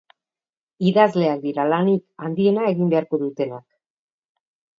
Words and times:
Idazleak 0.91 1.43
dira 1.43 1.65
lanik 1.73 2.25
handiena 2.29 2.65
egin 2.71 2.91
beharko 2.95 3.21
dutenak. 3.27 3.67